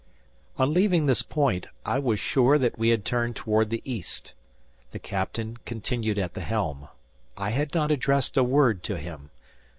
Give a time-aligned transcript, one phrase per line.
[0.57, 4.33] On leaving this point, I was sure that we had turned toward the east.
[4.89, 6.87] The captain continued at the helm.
[7.37, 9.29] I had not addressed a word to him.